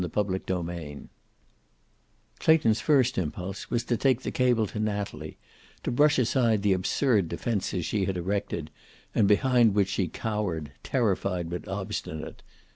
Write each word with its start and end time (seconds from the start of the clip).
CHAPTER 0.01 0.39
XLVIII 0.47 1.09
Clayton's 2.39 2.81
first 2.81 3.19
impulse 3.19 3.69
was 3.69 3.83
to 3.83 3.95
take 3.95 4.21
the 4.21 4.31
cable 4.31 4.65
to 4.65 4.79
Natalie, 4.79 5.37
to 5.83 5.91
brush 5.91 6.17
aside 6.17 6.63
the 6.63 6.73
absurd 6.73 7.29
defenses 7.29 7.85
she 7.85 8.05
had 8.05 8.17
erected, 8.17 8.71
and 9.13 9.27
behind 9.27 9.75
which 9.75 9.89
she 9.89 10.07
cowered, 10.07 10.71
terrified 10.81 11.51
but 11.51 11.67
obstinate. 11.67 12.41